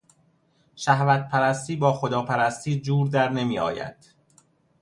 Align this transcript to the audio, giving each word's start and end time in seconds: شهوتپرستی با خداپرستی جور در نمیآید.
شهوتپرستی 0.75 1.75
با 1.75 1.93
خداپرستی 1.93 2.81
جور 2.81 3.07
در 3.07 3.29
نمیآید. 3.29 4.13